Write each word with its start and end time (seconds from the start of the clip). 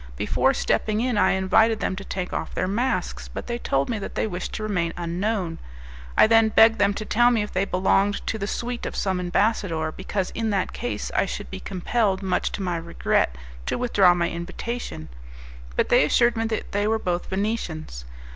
Before 0.15 0.51
stepping 0.55 0.99
in 0.99 1.15
I 1.15 1.33
invited 1.33 1.79
them 1.79 1.95
to 1.97 2.03
take 2.03 2.33
off 2.33 2.55
their 2.55 2.67
masks, 2.67 3.27
but 3.27 3.45
they 3.45 3.59
told 3.59 3.87
me 3.87 3.99
that 3.99 4.15
they 4.15 4.25
wished 4.25 4.51
to 4.53 4.63
remain 4.63 4.93
unknown. 4.97 5.59
I 6.17 6.25
then 6.25 6.49
begged 6.49 6.79
them 6.79 6.95
to 6.95 7.05
tell 7.05 7.29
me 7.29 7.43
if 7.43 7.53
they 7.53 7.65
belonged 7.65 8.25
to 8.25 8.39
the 8.39 8.47
suite 8.47 8.87
of 8.87 8.95
some 8.95 9.19
ambassador, 9.19 9.91
because 9.91 10.31
in 10.31 10.49
that 10.49 10.73
case 10.73 11.11
I 11.15 11.27
should 11.27 11.51
be 11.51 11.59
compelled, 11.59 12.23
much 12.23 12.51
to 12.53 12.63
my 12.63 12.77
regret, 12.77 13.35
to 13.67 13.77
withdraw 13.77 14.15
my 14.15 14.31
invitation; 14.31 15.09
but 15.75 15.89
they 15.89 16.03
assured 16.03 16.35
me 16.35 16.45
that 16.45 16.71
they 16.71 16.87
were 16.87 16.97
both 16.97 17.27
Venetians. 17.27 18.05